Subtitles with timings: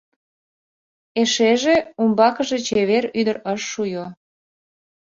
[1.21, 4.05] Эшеже...— умбакыже чевер ӱдыр ыш шуйо.